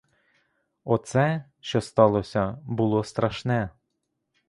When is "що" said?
1.59-1.81